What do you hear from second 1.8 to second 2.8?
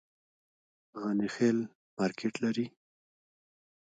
مارکیټ لري؟